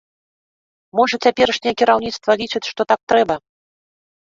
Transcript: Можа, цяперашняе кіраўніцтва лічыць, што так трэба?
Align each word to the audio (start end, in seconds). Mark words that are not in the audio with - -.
Можа, 0.99 1.15
цяперашняе 1.27 1.73
кіраўніцтва 1.83 2.31
лічыць, 2.41 2.65
што 2.73 2.81
так 2.95 3.01
трэба? 3.13 3.35